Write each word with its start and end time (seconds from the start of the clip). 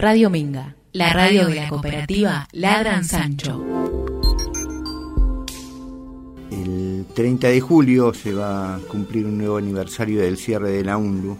Radio 0.00 0.30
Minga, 0.30 0.76
la 0.94 1.12
radio 1.12 1.46
de 1.46 1.56
la 1.56 1.68
cooperativa 1.68 2.48
Ladran 2.52 3.04
Sancho. 3.04 3.62
El 6.50 7.04
30 7.14 7.48
de 7.48 7.60
julio 7.60 8.14
se 8.14 8.32
va 8.32 8.76
a 8.76 8.78
cumplir 8.78 9.26
un 9.26 9.36
nuevo 9.36 9.58
aniversario 9.58 10.22
del 10.22 10.38
cierre 10.38 10.70
de 10.70 10.84
la 10.84 10.96
UNLU 10.96 11.36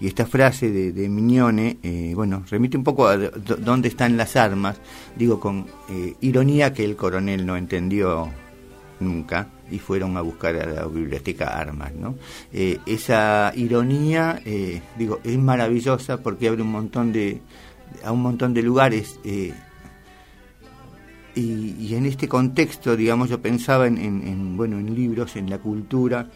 y 0.00 0.06
esta 0.06 0.24
frase 0.24 0.70
de, 0.70 0.92
de 0.92 1.06
Mignone, 1.10 1.80
eh, 1.82 2.12
bueno, 2.14 2.44
remite 2.48 2.78
un 2.78 2.84
poco 2.84 3.08
a 3.08 3.18
dónde 3.18 3.88
están 3.88 4.16
las 4.16 4.36
armas, 4.36 4.80
digo 5.14 5.38
con 5.38 5.66
eh, 5.90 6.14
ironía 6.22 6.72
que 6.72 6.86
el 6.86 6.96
coronel 6.96 7.44
no 7.44 7.58
entendió 7.58 8.30
nunca 9.00 9.50
y 9.70 9.80
fueron 9.80 10.16
a 10.16 10.22
buscar 10.22 10.56
a 10.56 10.64
la 10.64 10.86
biblioteca 10.86 11.58
armas, 11.58 11.92
¿no? 11.92 12.14
Eh, 12.54 12.78
esa 12.86 13.52
ironía, 13.54 14.40
digo, 14.96 15.20
es 15.24 15.38
maravillosa 15.38 16.22
porque 16.22 16.48
abre 16.48 16.62
un 16.62 16.72
montón 16.72 17.12
de, 17.12 17.42
a 18.04 18.12
un 18.12 18.22
montón 18.22 18.54
de 18.54 18.62
lugares 18.62 19.18
y, 19.24 19.52
y, 21.40 21.94
en 21.94 22.06
este 22.06 22.28
contexto, 22.28 22.96
digamos, 22.96 23.28
yo 23.28 23.40
pensaba 23.40 23.86
en, 23.86 23.98
en, 23.98 24.56
bueno, 24.56 24.78
en 24.78 24.94
libros, 24.94 25.36
en 25.36 25.48
la 25.48 25.58
cultura, 25.58 26.28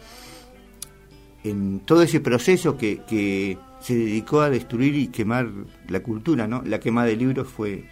en 1.43 1.81
todo 1.81 2.03
ese 2.03 2.19
proceso 2.19 2.77
que, 2.77 3.57
se 3.81 3.95
dedicó 3.95 4.39
a 4.39 4.49
destruir 4.49 4.95
y 4.95 5.07
quemar 5.07 5.49
la 5.89 5.99
cultura, 5.99 6.47
¿no? 6.47 6.61
La 6.65 6.79
quema 6.79 7.03
de 7.03 7.17
libros 7.17 7.49
fue 7.49 7.83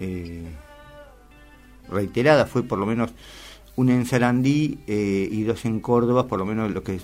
eh, 0.00 0.48
reiterada, 1.90 2.46
fue 2.46 2.62
por 2.62 2.78
lo 2.78 2.86
menos 2.86 3.10
una 3.76 3.92
en 3.92 4.06
Sarandí 4.06 4.78
eh, 4.86 5.28
y 5.30 5.42
dos 5.42 5.66
en 5.66 5.80
Córdoba, 5.80 6.26
por 6.26 6.38
lo 6.38 6.46
menos 6.46 6.70
lo 6.70 6.82
que 6.82 6.98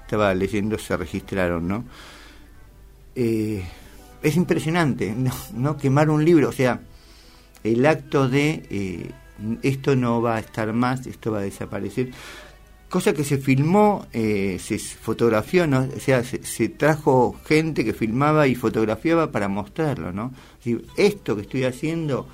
estaba 0.00 0.34
leyendo 0.34 0.78
se 0.78 0.96
registraron, 0.96 1.68
¿no? 1.68 1.84
Eh, 3.14 3.62
es 4.22 4.36
impresionante, 4.36 5.14
¿no? 5.54 5.76
Quemar 5.76 6.10
un 6.10 6.24
libro, 6.24 6.48
o 6.48 6.52
sea, 6.52 6.80
el 7.64 7.84
acto 7.86 8.28
de 8.28 9.12
esto 9.62 9.96
no 9.96 10.20
va 10.20 10.36
a 10.36 10.40
estar 10.40 10.72
más, 10.72 11.06
esto 11.06 11.32
va 11.32 11.38
a 11.38 11.42
desaparecer 11.42 12.10
cosa 12.90 13.14
que 13.14 13.24
se 13.24 13.38
filmó, 13.38 14.06
eh, 14.12 14.58
se 14.60 14.78
fotografió, 14.78 15.66
¿no? 15.66 15.88
o 15.96 16.00
sea, 16.00 16.24
se, 16.24 16.68
trajo 16.68 17.36
gente 17.46 17.84
que 17.84 17.94
filmaba 17.94 18.48
y 18.48 18.56
fotografiaba 18.56 19.30
para 19.30 19.48
mostrarlo, 19.48 20.12
¿no? 20.12 20.32
esto 20.96 21.36
que 21.36 21.42
estoy 21.42 21.64
haciendo 21.64 22.26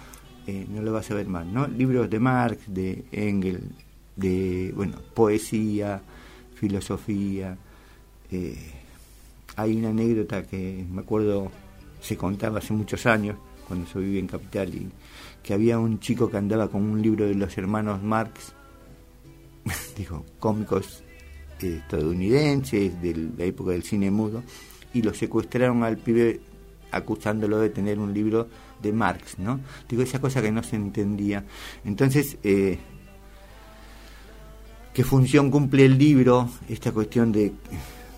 eh, 0.47 0.67
no 0.69 0.81
lo 0.81 0.93
vas 0.93 1.11
a 1.11 1.15
ver 1.15 1.27
más, 1.27 1.45
¿no? 1.45 1.67
Libros 1.67 2.09
de 2.09 2.21
Marx, 2.21 2.63
de 2.69 3.05
Engels, 3.11 3.65
de, 4.15 4.73
bueno, 4.77 4.97
poesía, 5.13 6.01
filosofía. 6.55 7.59
Eh, 8.31 8.57
hay 9.57 9.77
una 9.77 9.89
anécdota 9.89 10.45
que 10.45 10.85
me 10.89 11.01
acuerdo, 11.01 11.51
se 12.01 12.17
contaba 12.17 12.59
hace 12.59 12.73
muchos 12.73 13.07
años, 13.07 13.37
cuando 13.67 13.87
yo 13.93 14.01
vivía 14.01 14.21
en 14.21 14.27
Capital, 14.27 14.75
y 14.75 14.89
que 15.43 15.55
había 15.55 15.79
un 15.79 16.01
chico 16.01 16.31
que 16.31 16.37
andaba 16.37 16.69
con 16.69 16.83
un 16.83 17.03
libro 17.03 17.27
de 17.27 17.35
los 17.35 17.57
hermanos 17.57 18.03
Marx 18.03 18.55
digo, 19.97 20.25
cómicos 20.39 21.03
eh, 21.61 21.81
estadounidenses 21.83 23.01
de 23.01 23.31
la 23.37 23.45
época 23.45 23.73
del 23.73 23.83
cine 23.83 24.11
mudo, 24.11 24.43
y 24.93 25.03
lo 25.03 25.13
secuestraron 25.15 25.83
al 25.85 25.99
pibe 25.99 26.41
acusándolo 26.93 27.59
de 27.59 27.71
tener 27.71 27.99
un 27.99 28.15
libro 28.15 28.49
de 28.81 28.93
Marx, 28.93 29.39
¿no? 29.39 29.61
Digo, 29.89 30.03
esa 30.03 30.21
cosa 30.21 30.41
que 30.41 30.53
no 30.53 30.63
se 30.63 30.77
entendía. 30.77 31.45
Entonces, 31.85 32.39
eh, 32.43 32.79
¿qué 34.95 35.05
función 35.05 35.51
cumple 35.51 35.85
el 35.85 35.99
libro? 35.99 36.49
Esta 36.69 36.93
cuestión 36.93 37.33
de, 37.33 37.53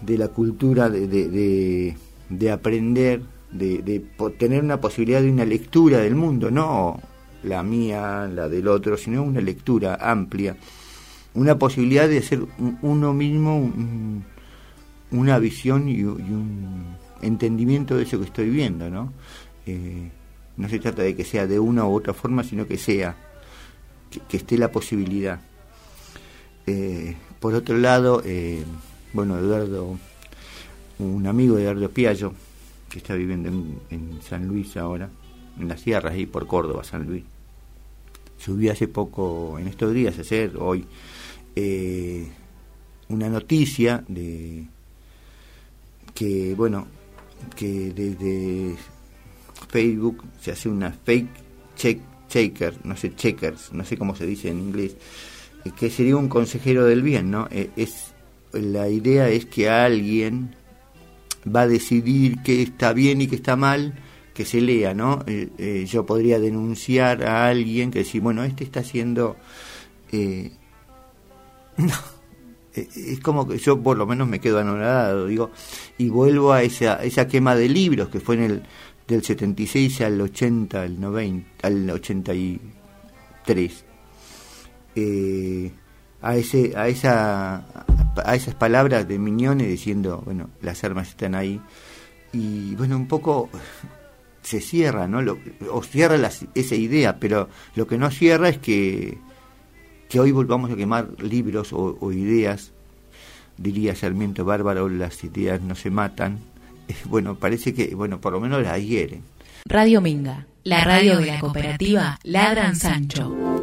de 0.03 0.19
la 0.19 0.29
cultura, 0.29 0.89
de, 0.91 1.07
de, 1.07 1.97
de 2.29 2.51
aprender, 2.51 3.23
de, 3.51 3.83
de, 3.83 4.01
tener 4.39 4.63
una 4.63 4.81
posibilidad 4.81 5.23
de 5.23 5.31
una 5.31 5.45
lectura 5.45 5.99
del 5.99 6.15
mundo, 6.15 6.51
no 6.51 7.01
la 7.43 7.63
mía, 7.63 8.29
la 8.33 8.49
del 8.49 8.69
otro, 8.69 8.97
sino 8.97 9.23
una 9.23 9.41
lectura 9.41 9.99
amplia 10.01 10.57
una 11.39 11.59
posibilidad 11.59 12.09
de 12.09 12.19
hacer 12.19 12.41
uno 12.83 13.15
mismo 13.15 13.73
una 15.11 15.39
visión 15.39 15.89
y, 15.89 16.03
un 16.03 16.97
entendimiento 17.23 17.97
de 17.97 18.03
eso 18.03 18.19
que 18.19 18.27
estoy 18.27 18.51
viendo, 18.51 18.91
¿no? 18.91 19.13
Eh, 19.67 20.11
no 20.57 20.69
se 20.69 20.79
trata 20.79 21.03
de 21.03 21.15
que 21.15 21.25
sea 21.25 21.47
de 21.47 21.59
una 21.59 21.87
u 21.87 21.95
otra 21.95 22.13
forma, 22.13 22.43
sino 22.43 22.67
que 22.67 22.77
sea, 22.77 23.17
que, 24.29 24.37
esté 24.37 24.59
la 24.59 24.71
posibilidad. 24.73 25.41
Eh, 26.67 27.17
por 27.39 27.55
otro 27.55 27.77
lado, 27.79 28.23
eh, 28.25 28.65
bueno, 29.13 29.39
Eduardo, 29.39 29.97
un 30.99 31.27
amigo 31.27 31.57
de 31.57 31.63
Eduardo 31.63 31.91
Piallo, 31.91 32.33
que 32.89 32.99
está 32.99 33.15
viviendo 33.15 33.49
en, 33.49 33.79
en 33.91 34.23
San 34.23 34.47
Luis 34.47 34.77
ahora, 34.77 35.11
en 35.59 35.69
las 35.69 35.81
sierras, 35.81 36.13
ahí 36.13 36.27
por 36.27 36.47
Córdoba, 36.47 36.85
San 36.85 37.07
Luis, 37.07 37.25
subió 38.39 38.73
hace 38.73 38.89
poco, 38.89 39.59
en 39.59 39.69
estos 39.69 39.93
días, 39.93 40.19
ayer, 40.19 40.53
hoy, 40.59 40.87
eh, 41.57 42.29
una 43.09 43.29
noticia 43.29 44.05
de 44.09 44.67
que, 46.15 46.55
bueno, 46.55 46.87
que 47.57 47.93
desde 47.93 48.77
Facebook 49.69 50.25
se 50.41 50.53
hace 50.53 50.69
una 50.69 50.93
fake 50.93 51.29
check, 51.77 52.01
checker, 52.29 52.75
no 52.85 52.97
sé, 52.97 53.15
checkers, 53.15 53.73
no 53.73 53.85
sé 53.85 53.97
cómo 53.97 54.15
se 54.15 54.27
dice 54.27 54.51
en 54.51 54.61
inglés, 54.61 54.97
eh, 55.65 55.71
que 55.77 55.91
sería 55.91 56.17
un 56.17 56.29
consejero 56.29 56.85
del 56.85 57.03
bien, 57.03 57.31
¿no? 57.31 57.49
Eh, 57.51 57.71
es, 57.77 58.15
la 58.53 58.89
idea 58.89 59.29
es 59.29 59.47
que 59.47 59.69
alguien 59.69 60.55
va 61.47 61.63
a 61.63 61.69
decidir 61.69 62.43
qué 62.43 62.63
está 62.63 62.93
bien 62.93 63.21
y 63.21 63.27
qué 63.27 63.37
está 63.37 63.57
mal, 63.57 63.95
que 64.35 64.45
se 64.45 64.61
lea, 64.61 64.95
¿no? 64.95 65.25
yo 65.87 66.07
podría 66.07 66.39
denunciar 66.39 67.25
a 67.25 67.49
alguien 67.49 67.91
que 67.91 68.01
decir, 68.01 68.21
bueno, 68.21 68.45
este 68.45 68.63
está 68.63 68.81
haciendo 68.81 69.37
no. 71.79 72.19
Eh, 72.75 72.89
es 72.95 73.21
como 73.21 73.47
que 73.49 73.59
yo 73.59 73.81
por 73.83 73.97
lo 73.97 74.07
menos 74.07 74.29
me 74.29 74.41
quedo 74.41 74.59
anonadado, 74.59 75.27
digo, 75.27 75.51
y 75.97 76.09
vuelvo 76.09 76.53
a 76.53 76.63
esa, 76.63 77.03
esa 77.05 77.27
quema 77.27 77.55
de 77.55 77.69
libros 77.69 78.09
que 78.09 78.21
fue 78.21 78.35
en 78.37 78.43
el 78.43 78.63
del 79.07 79.23
76 79.25 80.03
al 80.03 80.21
80, 80.21 80.83
al 80.83 81.01
90, 81.01 81.67
al 81.67 81.91
83. 81.91 83.85
Eh, 84.97 85.73
a 86.21 86.37
ese 86.37 86.73
a 86.77 86.89
esa 86.89 87.87
a 88.25 88.35
esas 88.35 88.55
palabras 88.55 89.09
de 89.09 89.19
Miñones 89.19 89.69
diciendo, 89.69 90.23
bueno, 90.25 90.51
las 90.63 90.83
armas 90.85 91.09
están 91.09 91.35
ahí 91.35 91.61
y 92.33 92.75
bueno, 92.75 92.97
un 92.97 93.09
poco 93.09 93.49
se 94.43 94.61
cierra, 94.61 95.09
¿no? 95.09 95.37
o 95.71 95.83
cierra 95.83 96.17
esa 96.55 96.75
idea, 96.75 97.19
pero 97.19 97.49
lo 97.75 97.87
que 97.87 97.99
no 97.99 98.11
cierra 98.11 98.49
es 98.49 98.59
que 98.59 99.19
que 100.09 100.21
hoy 100.21 100.33
volvamos 100.33 100.71
a 100.71 100.77
quemar 100.77 101.23
libros 101.23 101.73
o, 101.73 102.13
ideas, 102.13 102.73
diría 103.57 103.95
Sarmiento 103.95 104.45
Bárbaro, 104.45 104.89
las 104.89 105.23
ideas 105.23 105.61
no 105.61 105.75
se 105.75 105.91
matan. 105.91 106.39
bueno, 107.05 107.37
parece 107.37 107.75
que, 107.75 107.95
bueno, 107.95 108.21
por 108.21 108.33
lo 108.33 108.41
menos 108.41 108.63
las 108.63 108.81
hieren. 108.83 109.23
Radio 109.67 110.01
Minga, 110.01 110.47
la 110.65 110.85
radio 110.85 111.19
de 111.19 111.27
la 111.27 111.41
cooperativa 111.41 112.19
Ladran 112.23 112.77
Sancho. 112.77 113.58